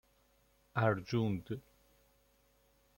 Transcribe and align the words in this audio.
اَرجوند 0.77 1.61